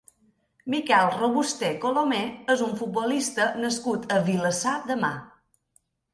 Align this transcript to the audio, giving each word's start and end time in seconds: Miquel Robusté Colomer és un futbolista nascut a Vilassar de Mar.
Miquel 0.73 1.09
Robusté 1.17 1.69
Colomer 1.83 2.21
és 2.55 2.65
un 2.69 2.73
futbolista 2.81 3.49
nascut 3.67 4.09
a 4.19 4.19
Vilassar 4.31 4.75
de 4.91 4.99
Mar. 5.05 5.15